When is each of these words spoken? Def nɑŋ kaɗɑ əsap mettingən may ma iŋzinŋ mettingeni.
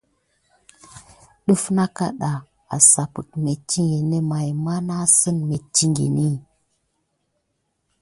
Def 1.45 1.63
nɑŋ 1.75 1.87
kaɗɑ 1.97 2.31
əsap 2.75 3.13
mettingən 3.43 4.11
may 4.29 4.49
ma 4.63 4.75
iŋzinŋ 4.93 5.37
mettingeni. 5.49 6.29